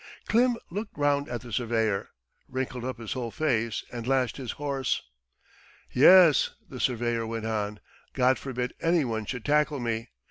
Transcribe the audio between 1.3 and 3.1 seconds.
the surveyor, wrinkled up